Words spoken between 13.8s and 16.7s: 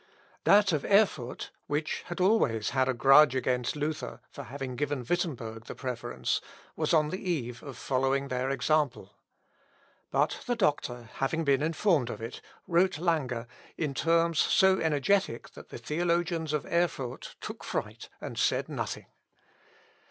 terms so energetic that the theologians of